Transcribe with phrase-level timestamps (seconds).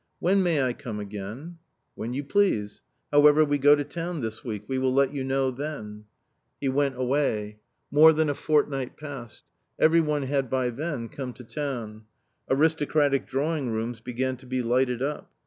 [0.27, 1.59] "When may I come again?""
[1.93, 2.81] When you please.
[3.11, 5.99] However, we go to town this week; we will let you know thea"
[6.59, 7.59] He went away.
[7.91, 9.43] More than a fortnight passed.
[9.77, 12.05] Every one had by then come to town.
[12.49, 15.31] Aristocratic drawing rooms began to be lighted up.